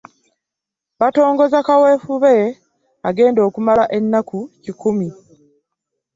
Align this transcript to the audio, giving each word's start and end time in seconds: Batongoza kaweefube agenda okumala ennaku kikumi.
Batongoza 0.99 1.59
kaweefube 1.67 2.33
agenda 3.09 3.39
okumala 3.47 3.83
ennaku 3.97 4.39
kikumi. 4.63 5.09